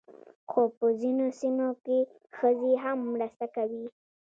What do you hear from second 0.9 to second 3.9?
ځینو سیمو کې ښځې هم مرسته کوي.